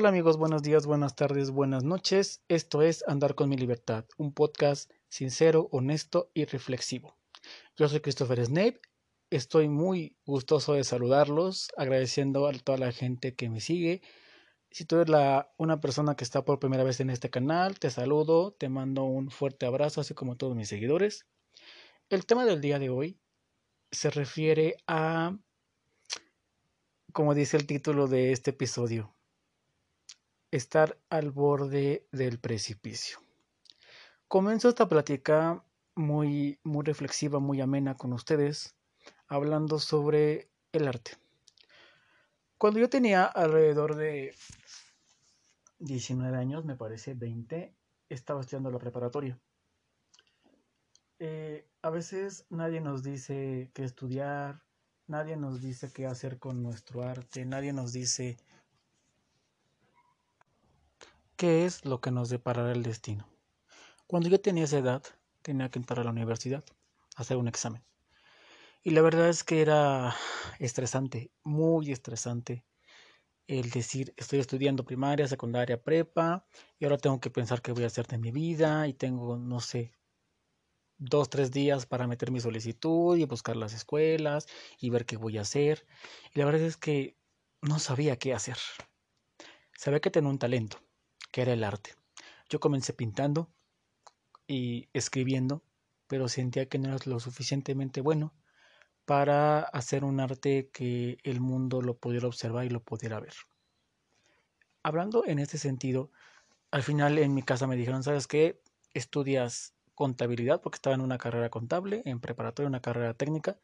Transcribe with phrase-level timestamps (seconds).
[0.00, 2.44] Hola amigos, buenos días, buenas tardes, buenas noches.
[2.46, 7.18] Esto es Andar con mi libertad, un podcast sincero, honesto y reflexivo.
[7.76, 8.80] Yo soy Christopher Snape.
[9.30, 14.00] Estoy muy gustoso de saludarlos, agradeciendo a toda la gente que me sigue.
[14.70, 15.16] Si tú eres
[15.56, 19.32] una persona que está por primera vez en este canal, te saludo, te mando un
[19.32, 21.26] fuerte abrazo, así como a todos mis seguidores.
[22.08, 23.18] El tema del día de hoy
[23.90, 25.36] se refiere a,
[27.12, 29.17] como dice el título de este episodio,
[30.50, 33.18] estar al borde del precipicio.
[34.28, 38.76] Comienzo esta plática muy, muy reflexiva, muy amena con ustedes,
[39.26, 41.12] hablando sobre el arte.
[42.56, 44.34] Cuando yo tenía alrededor de
[45.78, 47.74] 19 años, me parece 20,
[48.08, 49.38] estaba estudiando la preparatoria.
[51.20, 54.62] Eh, a veces nadie nos dice qué estudiar,
[55.06, 58.36] nadie nos dice qué hacer con nuestro arte, nadie nos dice
[61.38, 63.26] qué es lo que nos deparará el destino.
[64.08, 65.02] Cuando yo tenía esa edad,
[65.40, 66.64] tenía que entrar a la universidad,
[67.16, 67.84] hacer un examen.
[68.82, 70.16] Y la verdad es que era
[70.58, 72.64] estresante, muy estresante
[73.46, 76.44] el decir, estoy estudiando primaria, secundaria, prepa,
[76.78, 79.60] y ahora tengo que pensar qué voy a hacer de mi vida, y tengo, no
[79.60, 79.92] sé,
[80.98, 84.48] dos, tres días para meter mi solicitud y buscar las escuelas
[84.80, 85.86] y ver qué voy a hacer.
[86.34, 87.16] Y la verdad es que
[87.62, 88.58] no sabía qué hacer.
[89.76, 90.78] Sabía que tenía un talento,
[91.38, 91.94] que era el arte.
[92.48, 93.48] Yo comencé pintando
[94.48, 95.62] y escribiendo,
[96.08, 98.34] pero sentía que no era lo suficientemente bueno
[99.04, 103.34] para hacer un arte que el mundo lo pudiera observar y lo pudiera ver.
[104.82, 106.10] Hablando en este sentido,
[106.72, 108.60] al final en mi casa me dijeron, ¿sabes qué?
[108.92, 113.60] Estudias contabilidad, porque estaba en una carrera contable, en preparatoria, una carrera técnica,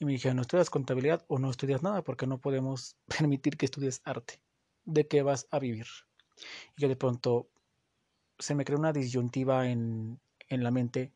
[0.00, 3.66] y me dijeron, no estudias contabilidad o no estudias nada, porque no podemos permitir que
[3.66, 4.40] estudies arte.
[4.84, 5.86] ¿De qué vas a vivir?
[6.76, 7.48] Y yo de pronto
[8.38, 11.12] se me creó una disyuntiva en, en la mente,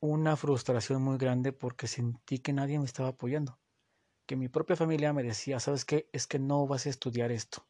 [0.00, 3.58] una frustración muy grande porque sentí que nadie me estaba apoyando.
[4.26, 6.08] Que mi propia familia me decía, ¿sabes qué?
[6.12, 7.66] Es que no vas a estudiar esto.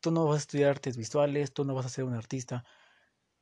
[0.00, 2.64] Tú no vas a estudiar artes visuales, tú no vas a ser un artista.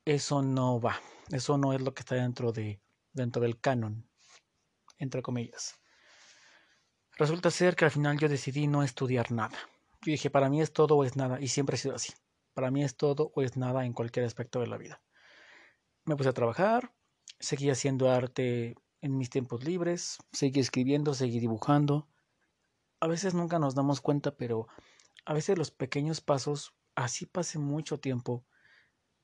[0.04, 1.00] Eso no va.
[1.31, 2.81] Eso no es lo que está dentro de
[3.12, 4.09] dentro del canon,
[4.99, 5.78] entre comillas.
[7.16, 9.59] Resulta ser que al final yo decidí no estudiar nada.
[10.03, 12.12] Yo dije, para mí es todo o es nada, y siempre ha sido así.
[12.60, 15.00] Para mí es todo o es nada en cualquier aspecto de la vida.
[16.04, 16.93] Me puse a trabajar,
[17.38, 22.06] seguí haciendo arte en mis tiempos libres, seguí escribiendo, seguí dibujando.
[23.00, 24.66] A veces nunca nos damos cuenta, pero
[25.25, 28.44] a veces los pequeños pasos, así pase mucho tiempo,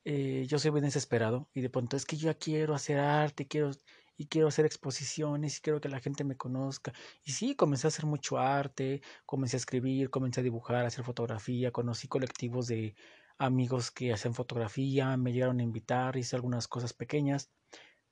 [0.06, 3.72] eh, yo soy bien desesperado y de pronto es que yo quiero hacer arte, quiero
[4.16, 6.94] y quiero hacer exposiciones y quiero que la gente me conozca.
[7.22, 11.04] Y sí, comencé a hacer mucho arte, comencé a escribir, comencé a dibujar, a hacer
[11.04, 12.94] fotografía, conocí colectivos de
[13.38, 17.50] amigos que hacen fotografía, me llegaron a invitar, hice algunas cosas pequeñas,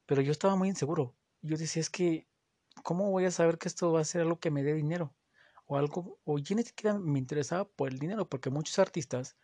[0.07, 1.15] pero yo estaba muy inseguro.
[1.43, 2.29] Yo decía, es que,
[2.83, 5.15] ¿cómo voy a saber que esto va a ser algo que me dé dinero?
[5.67, 9.37] O algo, o yo ni siquiera me interesaba por el dinero, porque muchos artistas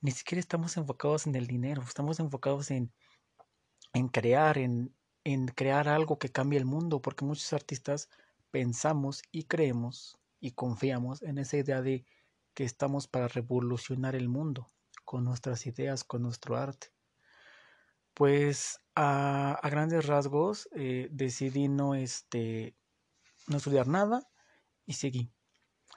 [0.00, 2.92] ni siquiera estamos enfocados en el dinero, estamos enfocados en,
[3.94, 8.08] en crear, en, en crear algo que cambie el mundo, porque muchos artistas
[8.50, 12.04] pensamos y creemos y confiamos en esa idea de
[12.54, 14.68] que estamos para revolucionar el mundo
[15.06, 16.88] con nuestras ideas, con nuestro arte.
[18.12, 22.76] Pues a, grandes rasgos eh, decidí no, este,
[23.48, 24.28] no estudiar nada
[24.84, 25.30] y seguí.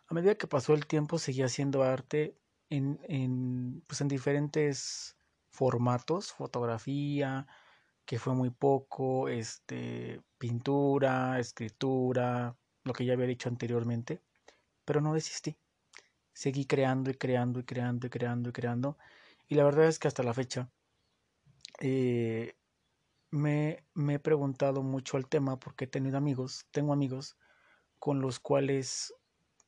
[0.08, 2.38] A medida que pasó el tiempo seguí haciendo arte
[2.70, 5.18] en, en, pues en diferentes
[5.52, 7.48] formatos, fotografía,
[8.06, 14.22] que fue muy poco, este, pintura, escritura, lo que ya había dicho anteriormente,
[14.86, 15.58] pero no desistí.
[16.34, 18.98] Seguí creando y creando y creando y creando y creando.
[19.48, 20.70] Y la verdad es que hasta la fecha
[21.80, 22.56] eh,
[23.32, 27.38] me, me he preguntado mucho al tema porque he tenido amigos, tengo amigos
[28.00, 29.14] con los cuales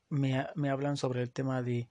[0.10, 1.90] me, me hablan sobre el tema de,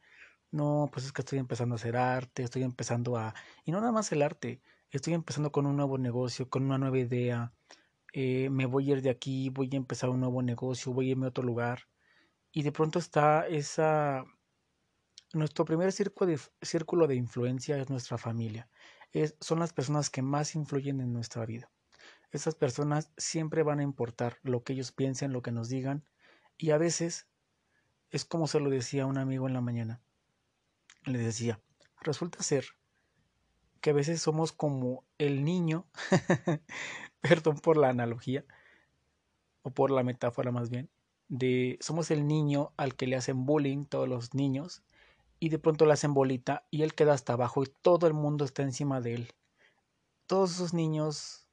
[0.51, 3.35] no, pues es que estoy empezando a hacer arte, estoy empezando a...
[3.65, 6.99] Y no nada más el arte, estoy empezando con un nuevo negocio, con una nueva
[6.99, 7.53] idea,
[8.13, 11.11] eh, me voy a ir de aquí, voy a empezar un nuevo negocio, voy a
[11.13, 11.89] irme a otro lugar.
[12.53, 14.25] Y de pronto está esa...
[15.33, 18.69] Nuestro primer círculo de, influencia es nuestra familia.
[19.41, 21.71] Son las personas que más influyen en nuestra vida.
[22.33, 26.05] Esas personas siempre van a importar lo que ellos piensen, lo que nos digan.
[26.57, 27.29] Y a veces
[28.11, 30.01] es como se lo decía un amigo en la mañana.
[31.05, 31.61] Le decía,
[32.01, 32.65] resulta ser
[33.81, 35.87] que a veces somos como el niño,
[37.21, 38.45] perdón por la analogía,
[39.63, 40.91] o por la metáfora más bien,
[41.29, 44.83] de somos el niño al que le hacen bullying todos los niños
[45.41, 48.45] y de pronto le hacen bolita y él queda hasta abajo y todo el mundo
[48.45, 49.35] está encima de él.
[50.27, 51.49] Todos esos niños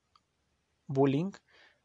[0.87, 1.31] bullying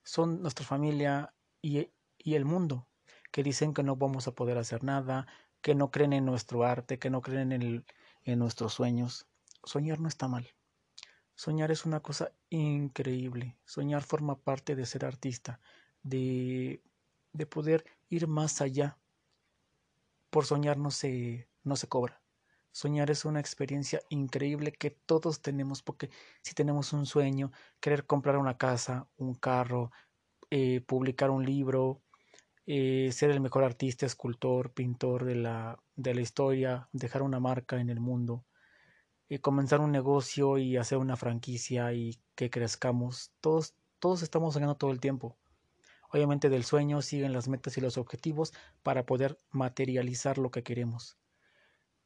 [0.02, 1.32] son nuestra familia
[1.62, 1.88] y,
[2.19, 2.88] y el mundo,
[3.31, 5.28] que dicen que no vamos a poder hacer nada,
[5.62, 7.84] que no creen en nuestro arte, que no creen en, el,
[8.25, 9.28] en nuestros sueños.
[9.64, 10.49] Soñar no está mal.
[11.37, 13.56] Soñar es una cosa increíble.
[13.64, 15.60] Soñar forma parte de ser artista,
[16.02, 16.82] de,
[17.32, 18.99] de poder ir más allá.
[20.31, 22.23] Por soñar no se, no se cobra.
[22.70, 26.11] Soñar es una experiencia increíble que todos tenemos, porque
[26.43, 29.91] si tenemos un sueño, querer comprar una casa, un carro,
[30.50, 32.03] eh, publicar un libro,
[32.67, 37.81] eh, ser el mejor artista, escultor, pintor de la, de la historia, dejar una marca
[37.81, 38.47] en el mundo,
[39.29, 43.32] y comenzar un negocio y hacer una franquicia y que crezcamos.
[43.41, 45.38] Todos, todos estamos soñando todo el tiempo.
[46.11, 51.17] Obviamente del sueño siguen las metas y los objetivos para poder materializar lo que queremos.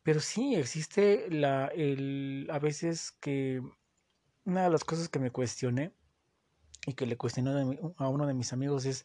[0.06, 3.60] Pero sí existe la, el, a veces que
[4.44, 5.96] una de las cosas que me cuestioné
[6.86, 9.04] y que le cuestioné a uno de mis amigos es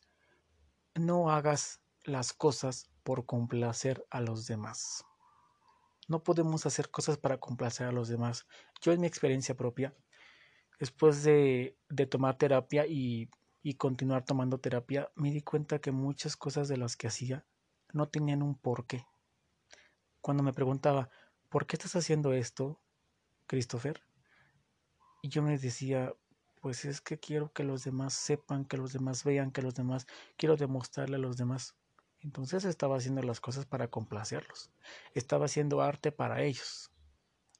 [0.94, 5.04] no hagas las cosas por complacer a los demás.
[6.08, 8.46] No podemos hacer cosas para complacer a los demás.
[8.80, 9.96] Yo en mi experiencia propia,
[10.80, 13.28] después de, de tomar terapia y,
[13.64, 17.44] y continuar tomando terapia, me di cuenta que muchas cosas de las que hacía
[17.92, 19.04] no tenían un porqué.
[20.22, 21.10] Cuando me preguntaba,
[21.50, 22.80] ¿por qué estás haciendo esto,
[23.48, 24.02] Christopher?
[25.24, 26.14] Y yo me decía,
[26.62, 30.06] pues es que quiero que los demás sepan, que los demás vean, que los demás,
[30.38, 31.76] quiero demostrarle a los demás.
[32.20, 34.72] Entonces estaba haciendo las cosas para complacerlos.
[35.16, 36.92] Estaba haciendo arte para ellos.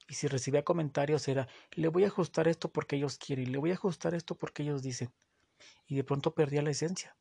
[0.08, 3.70] Y si recibía comentarios era, le voy a ajustar esto porque ellos quieren, le voy
[3.70, 5.12] a ajustar esto porque ellos dicen.
[5.86, 7.16] Y de pronto perdía la esencia.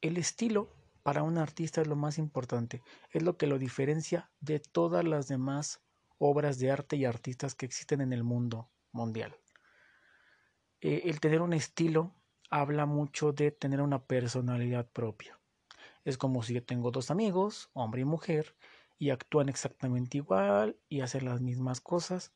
[0.00, 4.60] El estilo para un artista es lo más importante, es lo que lo diferencia de
[4.60, 5.80] todas las demás
[6.18, 9.36] obras de arte y artistas que existen en el mundo mundial.
[10.80, 12.14] Eh, el tener un estilo
[12.50, 15.38] habla mucho de tener una personalidad propia.
[16.04, 18.56] Es como si yo tengo dos amigos, hombre y mujer,
[18.98, 22.32] y actúan exactamente igual y hacen las mismas cosas,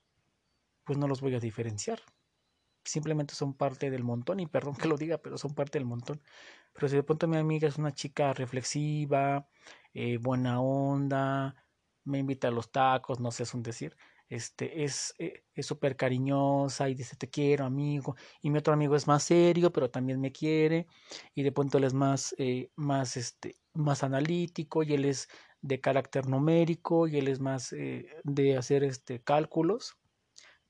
[0.84, 2.00] pues no los voy a diferenciar.
[2.84, 6.20] Simplemente son parte del montón, y perdón que lo diga, pero son parte del montón.
[6.72, 9.46] Pero si de pronto mi amiga es una chica reflexiva,
[9.94, 11.54] eh, buena onda,
[12.04, 13.96] me invita a los tacos, no sé, es un decir,
[14.28, 19.06] este, es eh, súper cariñosa y dice te quiero amigo y mi otro amigo es
[19.06, 20.86] más serio pero también me quiere
[21.34, 25.28] y de pronto él es más eh, más este más analítico y él es
[25.60, 29.96] de carácter numérico y él es más de hacer este cálculos.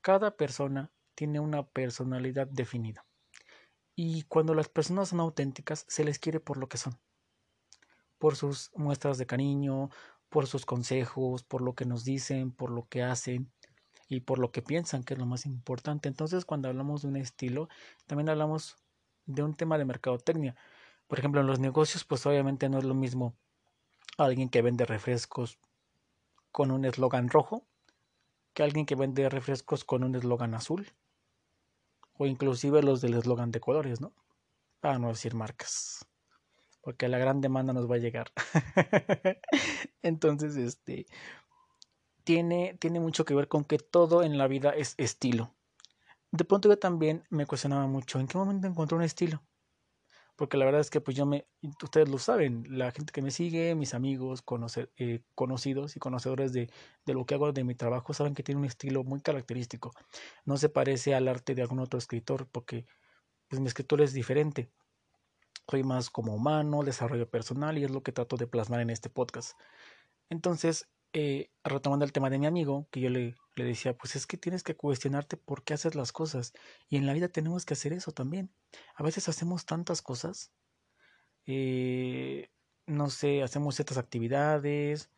[0.01, 3.05] Cada persona tiene una personalidad definida
[3.95, 6.97] y cuando las personas son auténticas se les quiere por lo que son
[8.17, 9.89] por sus muestras de cariño
[10.33, 13.51] por sus consejos, por lo que nos dicen, por lo que hacen
[14.09, 16.09] y por lo que piensan, que es lo más importante.
[16.09, 17.69] Entonces, cuando hablamos de un estilo,
[18.07, 18.77] también hablamos
[19.27, 20.55] de un tema de mercadotecnia.
[21.05, 23.35] Por ejemplo, en los negocios, pues obviamente no es lo mismo
[24.17, 25.59] alguien que vende refrescos
[26.51, 27.67] con un eslogan rojo
[28.53, 30.93] que alguien que vende refrescos con un eslogan azul
[32.17, 34.13] o inclusive los del eslogan de colores, ¿no?
[34.79, 36.07] Para no decir marcas
[36.83, 38.31] porque la gran demanda nos va a llegar.
[40.03, 41.05] Entonces, este,
[42.25, 45.55] tiene, tiene mucho que ver con que todo en la vida es estilo.
[46.31, 49.41] De pronto yo también me cuestionaba mucho, ¿en qué momento encontré un estilo?
[50.35, 51.45] Porque la verdad es que pues yo me,
[51.83, 54.43] ustedes lo saben, la gente que me sigue, mis amigos,
[54.97, 56.69] eh, conocidos y conocedores de,
[57.05, 59.91] de lo que hago de mi trabajo, saben que tiene un estilo muy característico.
[60.45, 62.85] No se parece al arte de algún otro escritor, porque
[63.47, 64.71] pues mi escritor es diferente
[65.69, 69.09] soy más como humano, desarrollo personal y es lo que trato de plasmar en este
[69.09, 69.57] podcast.
[70.29, 74.27] Entonces, eh, retomando el tema de mi amigo, que yo le, le decía, pues es
[74.27, 76.53] que tienes que cuestionarte por qué haces las cosas
[76.89, 78.51] y en la vida tenemos que hacer eso también.
[78.95, 80.51] A veces hacemos tantas cosas,
[81.45, 82.49] eh,
[82.85, 85.09] no sé, hacemos ciertas actividades,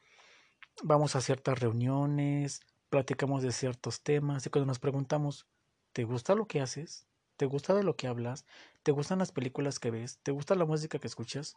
[0.83, 5.47] vamos a ciertas reuniones, platicamos de ciertos temas y cuando nos preguntamos,
[5.93, 7.07] ¿te gusta lo que haces?
[7.37, 8.45] ¿Te gusta de lo que hablas?
[8.83, 10.19] ¿Te gustan las películas que ves?
[10.23, 11.55] ¿Te gusta la música que escuchas?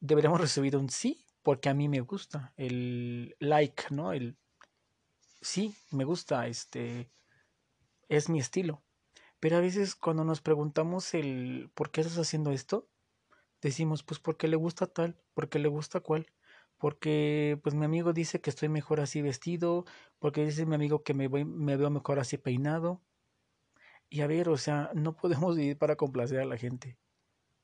[0.00, 2.52] Deberíamos recibir un sí, porque a mí me gusta.
[2.56, 4.12] El like, ¿no?
[4.12, 4.36] El
[5.46, 7.10] sí, me gusta, este
[8.08, 8.82] es mi estilo.
[9.40, 12.88] Pero a veces cuando nos preguntamos el por qué estás haciendo esto,
[13.62, 16.26] decimos, pues porque le gusta tal, porque le gusta cual,
[16.78, 19.84] porque pues mi amigo dice que estoy mejor así vestido,
[20.18, 23.02] porque dice mi amigo que me, voy, me veo mejor así peinado,
[24.08, 26.98] y a ver, o sea, no podemos vivir para complacer a la gente.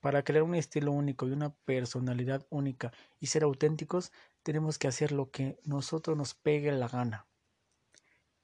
[0.01, 4.13] Para crear un estilo único y una personalidad única y ser auténticos,
[4.43, 7.27] tenemos que hacer lo que nosotros nos pegue la gana.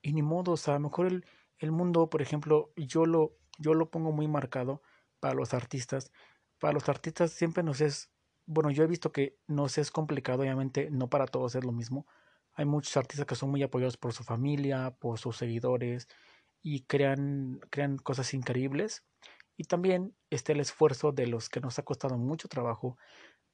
[0.02, 1.26] Y ni modo, o sea, a lo mejor el,
[1.58, 4.82] el mundo, por ejemplo, yo lo, yo lo pongo muy marcado
[5.20, 6.12] para los artistas.
[6.58, 8.10] Para los artistas siempre nos es,
[8.46, 12.06] bueno, yo he visto que nos es complicado, obviamente, no para todos es lo mismo.
[12.54, 16.08] Hay muchos artistas que son muy apoyados por su familia, por sus seguidores
[16.62, 19.04] y crean, crean cosas increíbles.
[19.56, 22.96] Y también está el esfuerzo de los que nos ha costado mucho trabajo,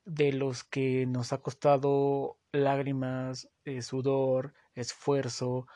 [0.04, 5.66] de los que nos ha costado lágrimas, eh, sudor, esfuerzo,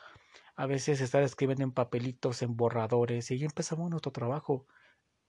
[0.59, 4.67] a veces estar escribiendo en papelitos, en borradores, y ahí empezamos nuestro trabajo.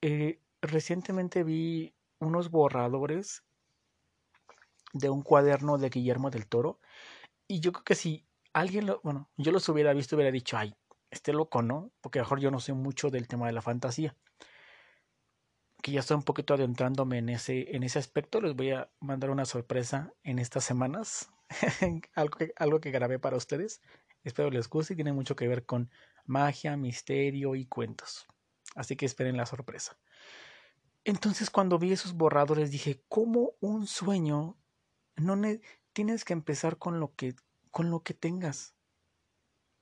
[0.01, 3.45] Eh, recientemente vi unos borradores
[4.91, 6.81] de un cuaderno de Guillermo del Toro,
[7.47, 10.75] y yo creo que si alguien lo, bueno, yo los hubiera visto, hubiera dicho, ay,
[11.11, 11.91] este loco, ¿no?
[12.01, 14.17] Porque mejor yo no sé mucho del tema de la fantasía
[15.81, 19.31] que ya estoy un poquito adentrándome en ese, en ese aspecto, les voy a mandar
[19.31, 21.31] una sorpresa en estas semanas,
[22.15, 23.81] algo, algo que grabé para ustedes.
[24.23, 25.89] Espero les guste y tiene mucho que ver con
[26.25, 28.27] magia, misterio y cuentos.
[28.75, 29.97] Así que esperen la sorpresa.
[31.03, 34.57] Entonces cuando vi esos borradores dije, ¿cómo un sueño
[35.15, 35.35] no
[35.93, 37.35] tienes que empezar con lo que
[37.71, 38.75] con lo que tengas?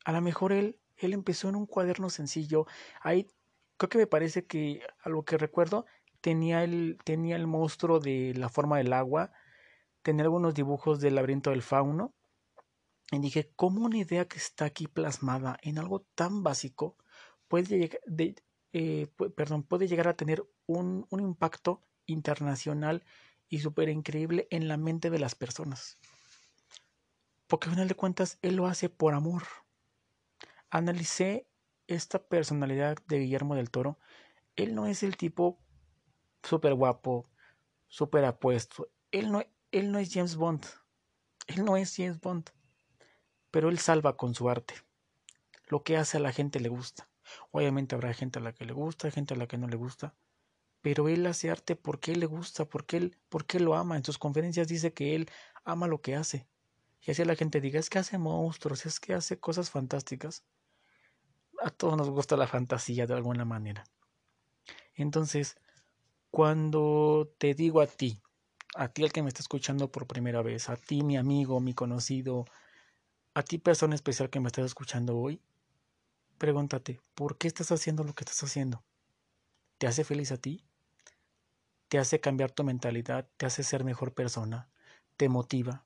[0.05, 2.65] A lo mejor él él empezó en un cuaderno sencillo.
[3.01, 3.27] Ahí
[3.77, 5.85] creo que me parece que a lo que recuerdo
[6.21, 9.31] tenía el, tenía el monstruo de la forma del agua,
[10.01, 12.13] tenía algunos dibujos del laberinto del fauno.
[13.11, 16.97] Y dije, ¿cómo una idea que está aquí plasmada en algo tan básico
[17.47, 18.35] puede, de,
[18.73, 23.03] eh, perdón, puede llegar a tener un, un impacto internacional
[23.47, 25.97] y súper increíble en la mente de las personas?
[27.47, 29.43] Porque al final de cuentas, él lo hace por amor.
[30.69, 31.47] Analicé
[31.87, 33.97] esta personalidad de Guillermo del Toro,
[34.55, 35.59] él no es el tipo
[36.43, 37.27] súper guapo,
[37.87, 38.89] súper apuesto.
[39.11, 40.65] Él no, él no es James Bond.
[41.47, 42.51] Él no es James Bond.
[43.51, 44.75] Pero él salva con su arte.
[45.67, 47.09] Lo que hace a la gente le gusta.
[47.51, 50.15] Obviamente habrá gente a la que le gusta, gente a la que no le gusta.
[50.81, 53.97] Pero él hace arte porque él le gusta, porque él, porque él lo ama.
[53.97, 55.29] En sus conferencias dice que él
[55.63, 56.47] ama lo que hace.
[57.01, 60.43] Y así la gente diga, es que hace monstruos, es que hace cosas fantásticas
[61.61, 63.83] a todos nos gusta la fantasía de alguna manera.
[64.95, 65.57] Entonces,
[66.31, 68.21] cuando te digo a ti,
[68.75, 71.73] a ti el que me está escuchando por primera vez, a ti mi amigo, mi
[71.73, 72.45] conocido,
[73.39, 75.41] a ti persona especial que me estás escuchando hoy,
[76.37, 78.83] pregúntate, ¿por qué estás haciendo lo que estás haciendo?
[79.77, 80.65] ¿Te hace feliz a ti?
[81.87, 83.29] ¿Te hace cambiar tu mentalidad?
[83.37, 84.69] ¿Te hace ser mejor persona?
[85.17, 85.85] ¿Te motiva?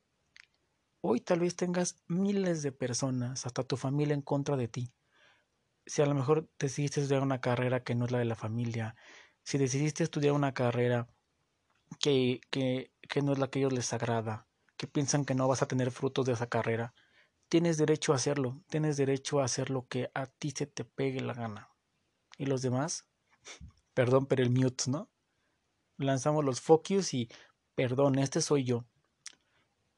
[1.02, 4.94] Hoy tal vez tengas miles de personas, hasta tu familia en contra de ti
[5.86, 8.96] si a lo mejor decidiste estudiar una carrera que no es la de la familia,
[9.44, 11.10] si decidiste estudiar una carrera
[12.00, 15.48] que, que, que no es la que a ellos les agrada, que piensan que no
[15.48, 16.94] vas a tener frutos de esa carrera,
[17.54, 21.22] tienes derecho a hacerlo, tienes derecho a hacer lo que a ti se te pegue
[21.22, 21.70] la gana.
[22.36, 23.06] ¿Y los demás?
[23.94, 25.12] Perdón, pero el mute, ¿no?
[25.98, 27.30] Lanzamos los focus y
[27.76, 28.86] perdón, este soy yo.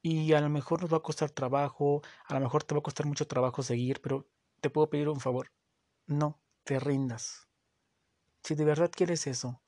[0.02, 2.82] Y a lo mejor nos va a costar trabajo, a lo mejor te va a
[2.82, 4.28] costar mucho trabajo seguir, pero
[4.60, 5.50] te puedo pedir un favor
[6.06, 7.48] no te rindas.
[8.42, 9.62] Si de verdad quieres eso,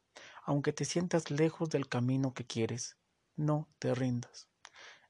[0.45, 2.99] aunque te sientas lejos del camino que quieres,
[3.35, 4.50] no te rindas.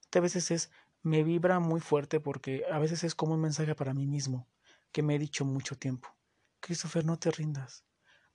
[0.00, 0.70] Este a veces es,
[1.08, 4.46] me vibra muy fuerte porque a veces es como un mensaje para mí mismo,
[4.92, 6.14] que me he dicho mucho tiempo.
[6.60, 7.84] Christopher, no te rindas,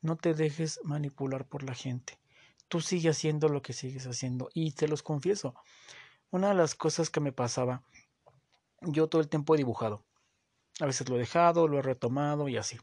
[0.01, 2.19] no te dejes manipular por la gente.
[2.67, 4.49] Tú sigue haciendo lo que sigues haciendo.
[4.53, 5.53] Y te los confieso,
[6.31, 7.83] una de las cosas que me pasaba,
[8.81, 10.03] yo todo el tiempo he dibujado.
[10.79, 12.79] A veces lo he dejado, lo he retomado y así.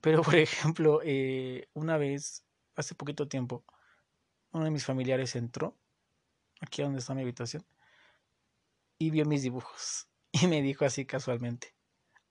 [0.00, 3.64] Pero, por ejemplo, eh, una vez, hace poquito tiempo,
[4.50, 5.76] uno de mis familiares entró,
[6.60, 7.64] aquí donde está mi habitación,
[9.02, 10.08] y vio mis dibujos.
[10.34, 11.74] Y me dijo así casualmente,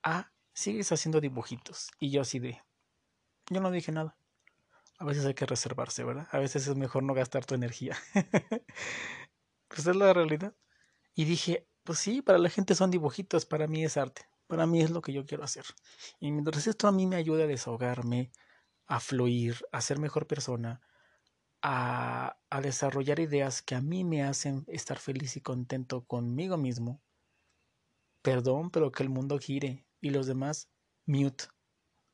[0.02, 1.92] ah, sigues haciendo dibujitos.
[2.00, 2.60] Y yo así de,
[3.48, 4.16] yo no dije nada.
[4.98, 6.26] A veces hay que reservarse, ¿verdad?
[6.32, 7.96] A veces es mejor no gastar tu energía.
[9.68, 10.56] pues es la realidad.
[11.14, 14.26] Y dije, pues sí, para la gente son dibujitos, para mí es arte.
[14.48, 15.64] Para mí es lo que yo quiero hacer.
[16.18, 18.32] Y mientras esto a mí me ayuda a desahogarme,
[18.86, 20.80] a fluir, a ser mejor persona,
[21.62, 27.00] a, desarrollar ideas que a mí me hacen estar feliz y contento conmigo mismo,
[28.20, 30.68] perdón, pero que el mundo gire y los demás
[31.06, 31.44] mute,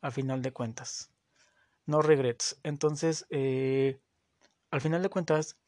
[0.00, 1.10] a final de cuentas.
[1.86, 2.60] No regrets.
[2.62, 4.00] Entonces, eh,
[4.70, 5.58] al final de cuentas,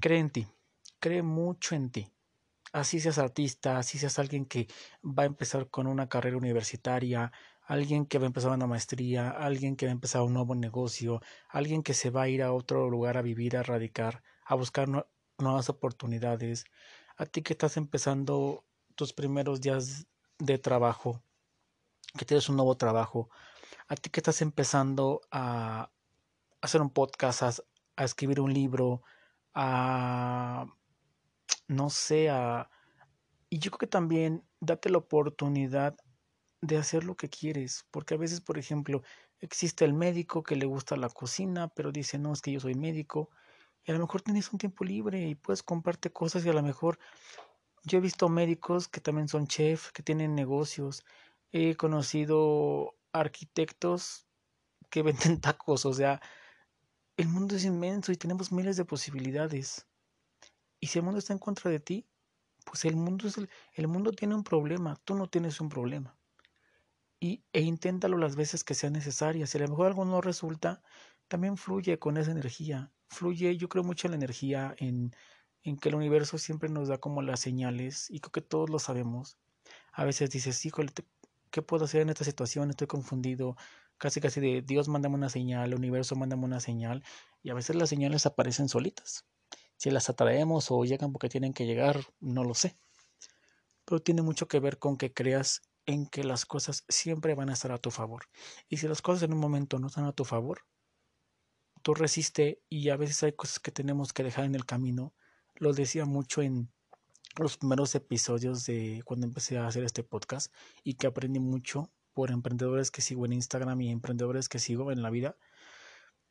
[0.00, 0.46] cree en ti,
[1.00, 2.12] cree mucho en ti
[2.72, 4.66] así seas artista, así seas alguien que
[5.04, 7.32] va a empezar con una carrera universitaria,
[7.64, 11.20] alguien que va a empezar una maestría, alguien que va a empezar un nuevo negocio,
[11.48, 14.88] alguien que se va a ir a otro lugar a vivir, a radicar, a buscar
[15.38, 16.64] nuevas oportunidades,
[17.16, 18.64] a ti que estás empezando
[18.94, 20.06] tus primeros días
[20.38, 21.22] de trabajo,
[22.18, 23.30] que tienes un nuevo trabajo,
[23.88, 25.90] a ti que estás empezando a
[26.60, 27.42] hacer un podcast,
[27.96, 29.02] a, escribir un libro,
[29.54, 30.66] a,
[31.68, 32.70] no sé, a...
[33.48, 35.96] Y yo creo que también date la oportunidad
[36.62, 39.02] de hacer lo que quieres, porque a veces, por ejemplo,
[39.40, 42.74] existe el médico que le gusta la cocina, pero dice, no, es que yo soy
[42.74, 43.30] médico,
[43.84, 46.62] y a lo mejor tienes un tiempo libre y puedes comprarte cosas y a lo
[46.62, 46.98] mejor
[47.84, 51.04] yo he visto médicos que también son chef, que tienen negocios,
[51.50, 54.26] he conocido arquitectos
[54.88, 55.02] que
[55.36, 56.20] venden tacos, o sea,
[57.16, 59.86] el mundo es inmenso y tenemos miles de posibilidades.
[60.80, 62.06] Y si el mundo está en contra de ti,
[62.64, 66.16] pues el mundo es el, el mundo tiene un problema, tú no tienes un problema.
[67.22, 69.50] Y, e inténtalo las veces que sean necesarias.
[69.50, 70.82] Si a lo mejor algo no resulta,
[71.28, 72.92] también fluye con esa energía.
[73.10, 75.14] Fluye, yo creo mucho en la energía, en,
[75.62, 78.80] en que el universo siempre nos da como las señales y creo que todos lo
[78.80, 79.38] sabemos.
[79.92, 80.90] A veces dices, híjole,
[81.52, 82.70] ¿qué puedo hacer en esta situación?
[82.70, 83.54] Estoy confundido.
[83.98, 87.04] Casi, casi de Dios mándame una señal, el universo mándame una señal.
[87.40, 89.26] Y a veces las señales aparecen solitas.
[89.76, 92.76] Si las atraemos o llegan porque tienen que llegar, no lo sé.
[93.84, 97.54] Pero tiene mucho que ver con que creas en que las cosas siempre van a
[97.54, 98.24] estar a tu favor.
[98.68, 100.66] Y si las cosas en un momento no están a tu favor,
[101.82, 105.14] tú resiste y a veces hay cosas que tenemos que dejar en el camino.
[105.54, 106.72] Lo decía mucho en
[107.38, 112.30] los primeros episodios de cuando empecé a hacer este podcast y que aprendí mucho por
[112.30, 115.36] emprendedores que sigo en Instagram y emprendedores que sigo en la vida,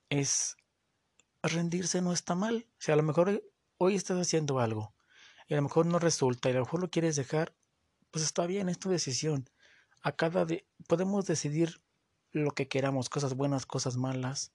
[0.10, 0.58] es
[1.42, 2.68] rendirse no está mal.
[2.74, 3.44] O sea, a lo mejor
[3.78, 4.94] hoy estás haciendo algo
[5.48, 7.56] y a lo mejor no resulta y a lo mejor lo quieres dejar,
[8.12, 9.50] pues está bien, es tu decisión.
[10.02, 11.82] A cada de, podemos decidir
[12.32, 14.52] lo que queramos, cosas buenas, cosas malas,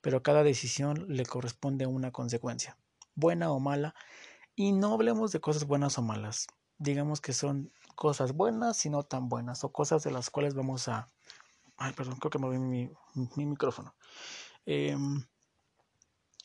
[0.00, 2.76] pero a cada decisión le corresponde una consecuencia,
[3.14, 3.94] buena o mala,
[4.56, 6.46] y no hablemos de cosas buenas o malas,
[6.78, 10.88] digamos que son cosas buenas y no tan buenas, o cosas de las cuales vamos
[10.88, 11.08] a...
[11.76, 12.90] Ay, perdón, creo que me mi,
[13.36, 13.94] mi micrófono.
[14.66, 15.24] Em,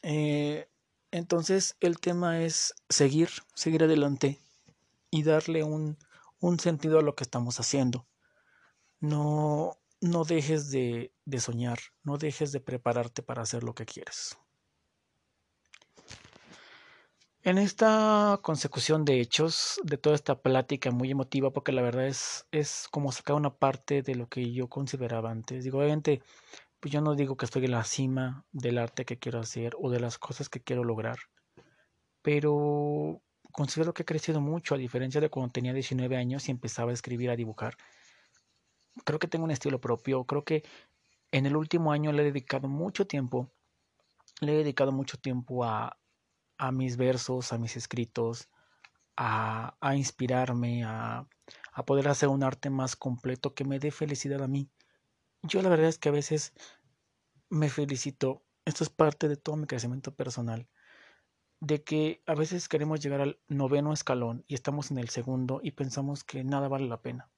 [0.01, 0.69] eh,
[1.11, 4.39] entonces el tema es seguir, seguir adelante
[5.09, 5.97] y darle un,
[6.39, 8.07] un sentido a lo que estamos haciendo.
[8.99, 14.37] No, no dejes de, de soñar, no dejes de prepararte para hacer lo que quieres.
[17.45, 22.47] En esta consecución de hechos, de toda esta plática muy emotiva, porque la verdad es,
[22.51, 25.63] es como sacar una parte de lo que yo consideraba antes.
[25.63, 26.23] Digo, obviamente,
[26.79, 29.91] pues yo no digo que estoy en la cima del arte que quiero hacer o
[29.91, 31.17] de las cosas que quiero lograr,
[32.23, 33.21] pero
[33.55, 36.93] considero que he crecido mucho, a diferencia de cuando tenía 19 años y empezaba a
[36.93, 37.77] escribir, a dibujar
[39.03, 40.63] creo que tengo un estilo propio, creo que
[41.31, 43.51] en el último año le he dedicado mucho tiempo,
[44.39, 45.99] le he dedicado mucho tiempo a,
[46.57, 48.49] a mis versos, a mis escritos,
[49.17, 51.27] a, inspirarme, a,
[51.73, 54.69] a poder hacer un arte más completo que me dé felicidad a mí.
[55.41, 56.53] Yo la verdad es que a veces
[57.49, 60.67] me felicito, esto es parte de todo mi crecimiento personal,
[61.59, 65.71] de que a veces queremos llegar al noveno escalón y estamos en el segundo y
[65.71, 67.29] pensamos que nada vale la pena.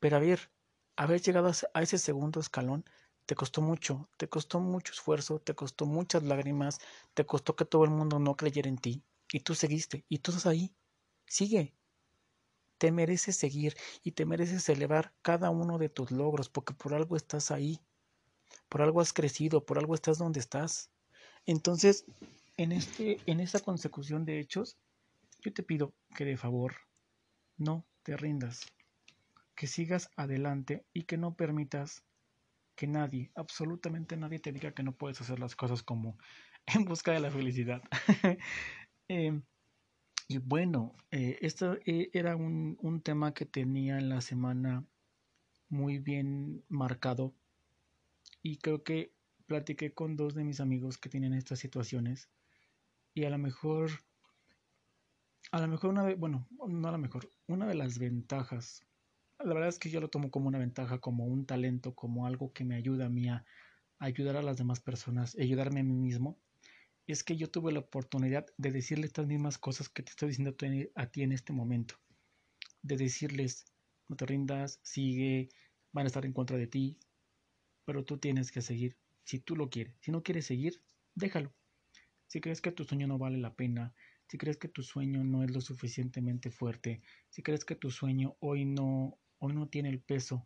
[0.00, 0.50] Pero a ver,
[0.96, 2.84] haber llegado a ese segundo escalón
[3.26, 6.78] te costó mucho, te costó mucho esfuerzo, te costó muchas lágrimas,
[7.14, 10.30] te costó que todo el mundo no creyera en ti y tú seguiste y tú
[10.30, 10.74] estás ahí.
[11.26, 11.74] Sigue.
[12.78, 17.16] Te mereces seguir y te mereces celebrar cada uno de tus logros porque por algo
[17.16, 17.80] estás ahí,
[18.68, 20.90] por algo has crecido, por algo estás donde estás.
[21.46, 22.04] Entonces,
[22.56, 24.78] en este en esta consecución de hechos,
[25.40, 26.74] yo te pido que de favor
[27.56, 28.66] no te rindas
[29.54, 32.04] que sigas adelante y que no permitas
[32.74, 36.18] que nadie, absolutamente nadie te diga que no puedes hacer las cosas como
[36.66, 37.82] en busca de la felicidad.
[39.06, 39.42] Em,
[40.28, 44.82] y bueno, eh, esto eh, era un, un tema que tenía en la semana
[45.68, 47.34] muy bien marcado
[48.42, 49.12] y creo que
[49.44, 52.30] platiqué con dos de mis amigos que tienen estas situaciones
[53.14, 53.90] y a lo mejor
[55.52, 58.84] a lo mejor una bueno, no a lo mejor, una de las ventajas
[59.38, 62.52] la verdad es que yo lo tomo como una ventaja, como un talento, como algo
[62.52, 63.44] que me ayuda a mí a
[63.98, 66.38] ayudar a las demás personas, ayudarme a mí mismo.
[67.06, 70.56] Es que yo tuve la oportunidad de decirle estas mismas cosas que te estoy diciendo
[70.94, 71.96] a ti en este momento.
[72.82, 73.66] De decirles,
[74.08, 75.50] no te rindas, sigue,
[75.92, 76.98] van a estar en contra de ti,
[77.84, 79.96] pero tú tienes que seguir si tú lo quieres.
[80.00, 80.82] Si no quieres seguir,
[81.14, 81.52] déjalo.
[82.34, 83.94] Si crees que tu sueño no vale la pena,
[84.26, 88.36] si crees que tu sueño no es lo suficientemente fuerte, si crees que tu sueño
[88.40, 90.44] hoy no hoy no tiene el peso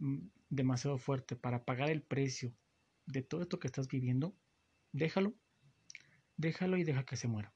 [0.00, 2.52] mm, demasiado fuerte para pagar el precio
[3.06, 4.36] de todo esto que estás viviendo,
[4.92, 5.32] déjalo,
[6.36, 7.54] déjalo y deja que se muera.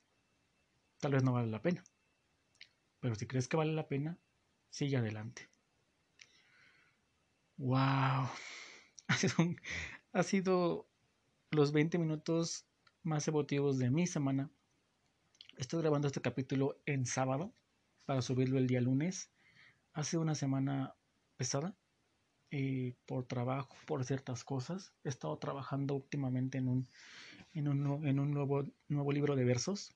[0.98, 1.84] Tal vez no vale la pena,
[3.00, 4.18] pero si crees que vale la pena,
[4.70, 5.50] sigue adelante.
[7.58, 8.30] ¡Wow!
[9.08, 9.34] Ha sido,
[10.12, 10.88] ha sido
[11.50, 12.69] los 20 minutos
[13.02, 14.50] más emotivos de mi semana.
[15.56, 17.54] Estoy grabando este capítulo en sábado
[18.04, 19.30] para subirlo el día lunes.
[19.92, 20.94] Ha sido una semana
[21.36, 21.74] pesada
[22.50, 24.92] eh, por trabajo, por ciertas cosas.
[25.04, 26.88] He estado trabajando últimamente en un,
[27.54, 29.94] en un, en un nuevo, nuevo libro de versos.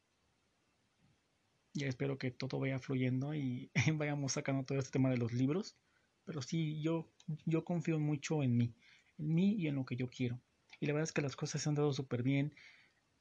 [1.74, 5.76] Ya espero que todo vaya fluyendo y vayamos sacando todo este tema de los libros.
[6.24, 7.06] Pero sí, yo,
[7.44, 8.74] yo confío mucho en mí,
[9.18, 10.40] en mí y en lo que yo quiero.
[10.80, 12.54] Y la verdad es que las cosas se han dado súper bien.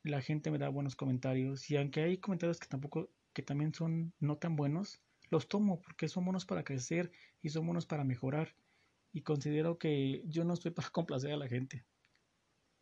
[0.03, 1.69] La gente me da buenos comentarios.
[1.71, 6.09] Y aunque hay comentarios que tampoco, que también son no tan buenos, los tomo porque
[6.09, 7.11] son buenos para crecer
[7.41, 8.53] y son buenos para mejorar.
[9.13, 11.85] Y considero que yo no estoy para complacer a la gente.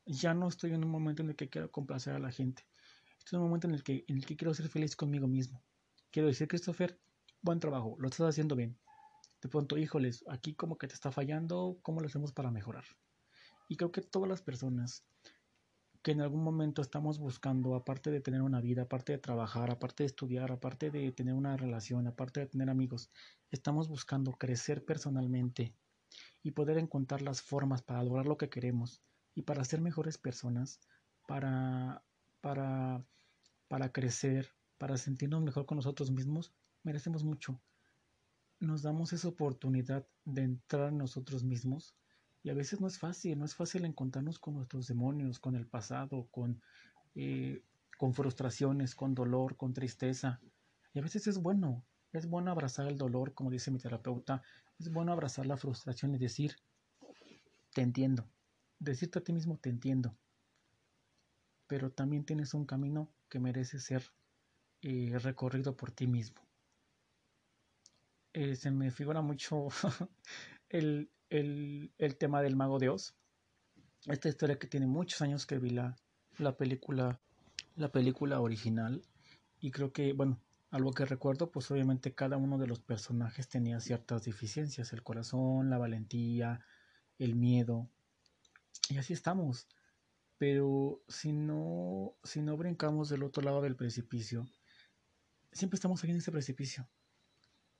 [0.05, 2.65] Ya no estoy en un momento en el que quiero complacer a la gente.
[3.19, 5.63] Estoy en un momento en el que, en el que quiero ser feliz conmigo mismo.
[6.09, 6.99] Quiero decir, Christopher,
[7.41, 8.77] buen trabajo, lo estás haciendo bien.
[9.41, 12.83] De pronto, híjoles, aquí como que te está fallando, ¿cómo lo hacemos para mejorar?
[13.67, 15.05] Y creo que todas las personas
[16.01, 20.03] que en algún momento estamos buscando, aparte de tener una vida, aparte de trabajar, aparte
[20.03, 23.11] de estudiar, aparte de tener una relación, aparte de tener amigos,
[23.51, 25.75] estamos buscando crecer personalmente
[26.41, 29.03] y poder encontrar las formas para lograr lo que queremos
[29.35, 30.79] y para ser mejores personas,
[31.27, 32.03] para,
[32.41, 33.05] para,
[33.67, 36.51] para crecer, para sentirnos mejor con nosotros mismos,
[36.83, 37.61] merecemos mucho.
[38.59, 41.95] Nos damos esa oportunidad de entrar en nosotros mismos
[42.43, 45.67] y a veces no es fácil, no es fácil encontrarnos con nuestros demonios, con el
[45.67, 46.61] pasado, con,
[47.15, 47.63] eh,
[47.97, 50.41] con frustraciones, con dolor, con tristeza.
[50.93, 54.41] Y a veces es bueno, es bueno abrazar el dolor, como dice mi terapeuta,
[54.79, 56.55] es bueno abrazar la frustración y decir,
[57.73, 58.27] te entiendo,
[58.79, 60.17] decirte a ti mismo, te entiendo.
[61.67, 64.03] Pero también tienes un camino que merece ser
[64.81, 66.41] eh, recorrido por ti mismo.
[68.33, 69.67] Eh, se me figura mucho
[70.71, 73.15] el, el, el, tema del mago de Oz.
[74.07, 75.95] Esta historia que tiene muchos años que vi la,
[76.37, 77.19] la película
[77.75, 79.03] la película original.
[79.59, 80.39] Y creo que bueno
[80.71, 84.93] algo que recuerdo pues obviamente cada uno de los personajes tenía ciertas deficiencias.
[84.93, 86.65] El corazón la valentía
[87.19, 87.89] el miedo.
[88.89, 89.67] Y así estamos.
[90.37, 94.47] Pero si no si no brincamos del otro lado del precipicio
[95.51, 96.87] siempre estamos aquí en ese precipicio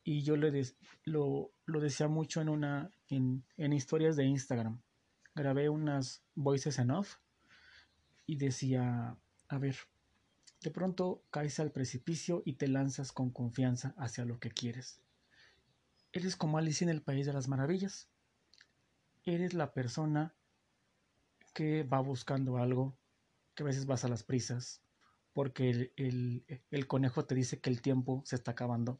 [0.04, 0.66] y yo le
[1.04, 4.82] lo, lo, decía mucho en una en, en, historias de Instagram.
[5.36, 7.18] Grabé unas voices en off
[8.26, 9.76] y decía a ver
[10.62, 15.02] de pronto caes al precipicio y te lanzas con confianza hacia lo que quieres.
[16.12, 18.10] Eres como Alicia en el País de las Maravillas.
[19.24, 20.36] Eres la persona
[21.54, 22.98] que va buscando algo
[23.56, 24.82] que a veces vas a las prisas
[25.34, 29.00] porque el, el, el conejo te dice que el tiempo se está acabando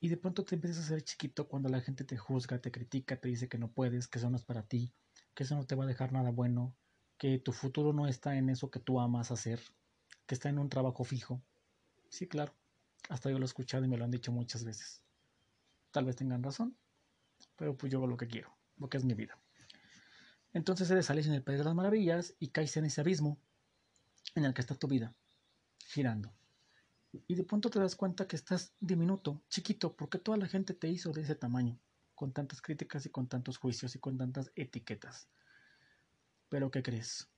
[0.00, 3.20] y de pronto te empiezas a hacer chiquito cuando la gente te juzga, te critica,
[3.20, 4.92] te dice que no puedes, que eso no es para ti,
[5.34, 6.74] que eso no te va a dejar nada bueno,
[7.18, 9.60] que tu futuro no está en eso que tú amas hacer,
[10.26, 11.42] que está en un trabajo fijo.
[12.08, 12.54] Sí, claro.
[13.10, 15.02] Hasta yo lo he escuchado y me lo han dicho muchas veces.
[15.90, 16.76] Tal vez tengan razón,
[17.56, 19.38] pero pues yo hago lo que quiero, porque es mi vida.
[20.54, 23.38] Entonces eres Alice en el País de las Maravillas y caes en ese abismo
[24.34, 25.14] en el que está tu vida,
[25.88, 26.32] girando
[27.12, 30.88] y de pronto te das cuenta que estás diminuto, chiquito, porque toda la gente te
[30.88, 31.78] hizo de ese tamaño,
[32.14, 35.28] con tantas críticas y con tantos juicios y con tantas etiquetas.
[36.48, 37.28] Pero ¿qué crees?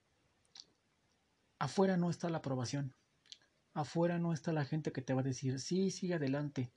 [1.58, 2.94] Afuera no está la aprobación.
[3.72, 6.72] Afuera no está la gente que te va a decir, sí, sigue adelante.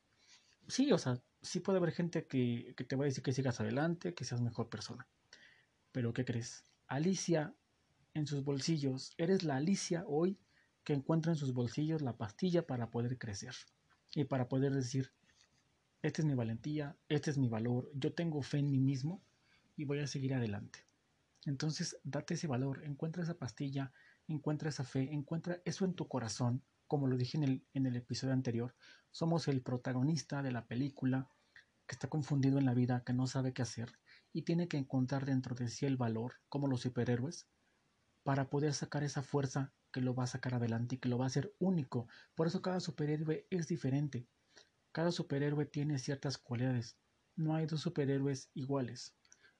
[0.67, 3.59] Sí, o sea, sí puede haber gente que, que te va a decir que sigas
[3.59, 5.07] adelante, que seas mejor persona.
[5.91, 6.63] Pero ¿qué crees?
[6.87, 7.55] Alicia
[8.13, 10.39] en sus bolsillos, eres la Alicia hoy
[10.85, 13.55] que encuentra en sus bolsillos la pastilla para poder crecer
[14.13, 15.11] y para poder decir,
[16.01, 19.21] esta es mi valentía, este es mi valor, yo tengo fe en mí mismo
[19.75, 20.85] y voy a seguir adelante.
[21.45, 23.91] Entonces, date ese valor, encuentra esa pastilla,
[24.27, 27.95] encuentra esa fe, encuentra eso en tu corazón, como lo dije en el, en el
[27.95, 28.75] episodio anterior,
[29.11, 31.29] somos el protagonista de la película
[31.87, 33.91] que está confundido en la vida, que no sabe qué hacer
[34.33, 37.47] y tiene que encontrar dentro de sí el valor, como los superhéroes,
[38.23, 41.23] para poder sacar esa fuerza que lo va a sacar adelante y que lo va
[41.23, 42.09] a hacer único.
[42.35, 44.27] Por eso cada superhéroe es diferente.
[44.91, 46.97] Cada superhéroe tiene ciertas cualidades.
[47.37, 49.15] No hay dos superhéroes iguales.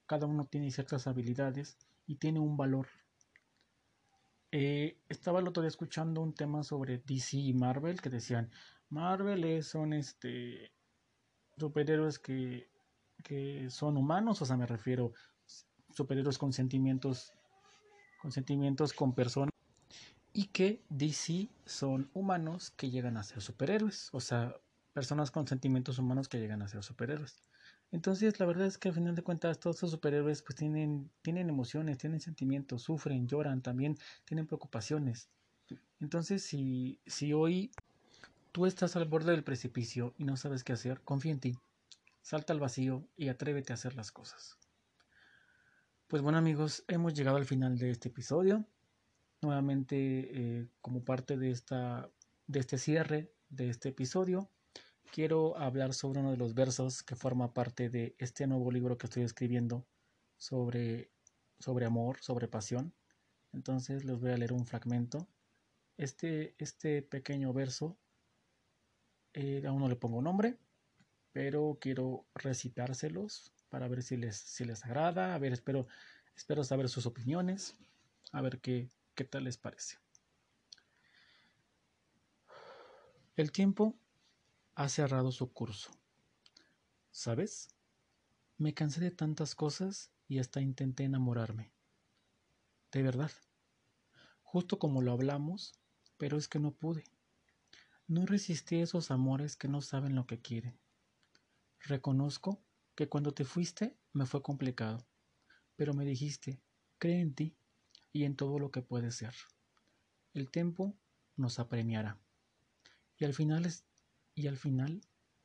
[0.06, 2.88] Cada uno tiene ciertas habilidades y tiene un valor.
[4.52, 8.52] Eh, estaba el otro día escuchando un tema sobre DC y Marvel que decían
[8.90, 10.74] Marvel son este
[11.58, 12.70] superhéroes que,
[13.24, 15.14] que son humanos, o sea, me refiero
[15.94, 17.32] superhéroes con sentimientos,
[18.22, 19.55] con sentimientos con personas,
[20.38, 24.54] y que DC son humanos que llegan a ser superhéroes, o sea,
[24.92, 27.42] personas con sentimientos humanos que llegan a ser superhéroes.
[27.94, 31.48] Entonces, la verdad es que al final de cuentas todos estos superhéroes pues tienen, tienen
[31.48, 35.30] emociones, tienen sentimientos, sufren, lloran, también tienen preocupaciones.
[36.02, 37.72] Entonces, si, si hoy
[38.52, 41.58] tú estás al borde del precipicio y no sabes qué hacer, confía en ti,
[42.22, 44.58] salta al vacío y atrévete a hacer las cosas.
[46.08, 48.66] Pues bueno amigos, hemos llegado al final de este episodio.
[49.46, 52.10] Nuevamente, eh, como parte de, esta,
[52.48, 54.50] de este cierre de este episodio,
[55.12, 59.06] quiero hablar sobre uno de los versos que forma parte de este nuevo libro que
[59.06, 59.86] estoy escribiendo
[60.38, 61.12] sobre,
[61.60, 62.96] sobre amor, sobre pasión.
[63.54, 65.28] Entonces les voy a leer un fragmento.
[65.96, 68.00] Este, este pequeño verso,
[69.34, 70.58] eh, aún no le pongo nombre,
[71.34, 75.36] pero quiero recitárselos para ver si les, si les agrada.
[75.36, 75.86] A ver, espero,
[76.36, 77.78] espero saber sus opiniones,
[78.32, 79.98] a ver qué, qué tal les parece.
[83.36, 83.98] El tiempo
[84.76, 85.92] ha cerrado su curso.
[87.12, 87.70] ¿Sabes?
[88.58, 91.72] Me cansé de tantas cosas y hasta intenté enamorarme.
[92.92, 93.32] De verdad.
[94.44, 95.74] Justo como lo hablamos,
[96.18, 97.04] pero es que no pude.
[98.08, 100.80] No resistí esos amores que no saben lo que quieren.
[101.80, 102.64] Reconozco
[102.96, 105.06] que cuando te fuiste me fue complicado,
[105.76, 106.62] pero me dijiste,
[107.00, 107.58] cree en ti
[108.16, 109.34] y en todo lo que puedes ser.
[110.34, 110.96] El tiempo
[111.36, 112.18] nos apremiará.
[113.18, 113.84] Y al final es
[114.34, 115.02] y al final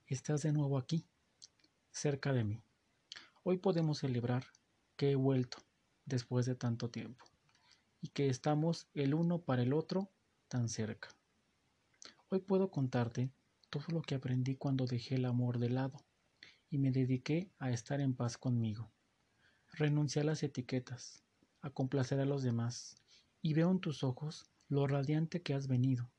[0.06, 1.04] estás de nuevo aquí,
[1.90, 2.62] cerca de mí.
[3.42, 4.44] Hoy podemos celebrar
[4.96, 5.58] que he vuelto
[6.04, 7.24] después de tanto tiempo
[8.00, 10.08] y que estamos el uno para el otro
[10.46, 11.08] tan cerca.
[12.28, 13.32] Hoy puedo contarte
[13.68, 15.98] todo lo que aprendí cuando dejé el amor de lado
[16.70, 18.92] y me dediqué a estar en paz conmigo.
[19.72, 21.24] Renuncié a las etiquetas,
[21.62, 22.96] a complacer a los demás,
[23.42, 26.10] y veo en tus ojos lo radiante que has venido,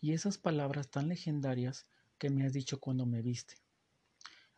[0.00, 1.86] y esas palabras tan legendarias
[2.18, 3.56] que me has dicho cuando me viste.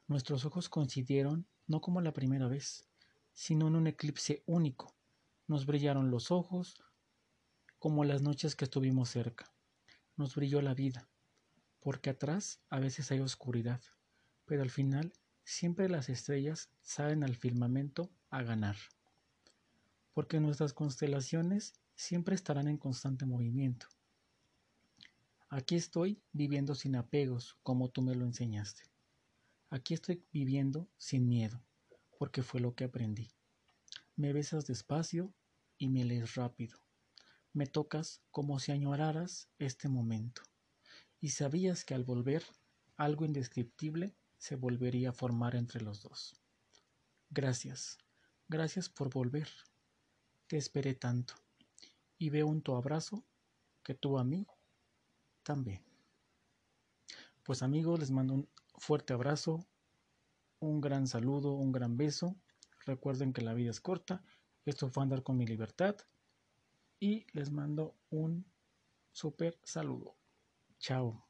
[0.07, 2.89] Nuestros ojos coincidieron no como la primera vez,
[3.33, 4.97] sino en un eclipse único.
[5.47, 6.77] Nos brillaron los ojos
[7.79, 9.53] como las noches que estuvimos cerca.
[10.17, 11.09] Nos brilló la vida,
[11.81, 13.81] porque atrás a veces hay oscuridad,
[14.45, 15.13] pero al final
[15.45, 18.77] siempre las estrellas salen al firmamento a ganar.
[20.19, 23.87] Porque nuestras constelaciones siempre estarán en constante movimiento
[25.49, 28.83] Aquí estoy viviendo sin apegos, como tú me lo enseñaste.
[29.71, 31.63] Aquí estoy viviendo sin miedo,
[32.19, 33.31] porque fue lo que aprendí.
[34.17, 35.33] Me besas despacio
[35.79, 36.81] y me lees rápido.
[37.53, 40.43] Me tocas como si añoraras este momento.
[41.21, 42.43] Y sabías que al volver,
[42.97, 46.35] algo indescriptible se volvería a formar entre los dos.
[47.31, 47.99] Gracias,
[48.49, 49.49] gracias por volver.
[50.49, 51.35] Te esperé tanto.
[52.19, 53.23] Y veo en tu abrazo
[53.85, 54.47] que tú a mí
[55.43, 55.83] también.
[57.45, 59.67] Pues amigos, les mando un fuerte abrazo,
[60.61, 62.35] un gran saludo, un gran beso.
[62.87, 64.25] Recuerden que la vida es corta.
[64.65, 65.97] Esto fue andar con mi libertad.
[66.99, 68.45] Y les mando un
[69.13, 70.17] súper saludo.
[70.79, 71.28] Chao.